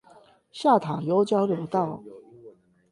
[0.51, 2.01] 下塔悠交流道